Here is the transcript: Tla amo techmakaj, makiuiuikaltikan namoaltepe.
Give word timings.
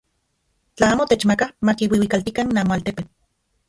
Tla 0.77 0.87
amo 0.93 1.05
techmakaj, 1.13 1.49
makiuiuikaltikan 1.71 2.53
namoaltepe. 2.61 3.11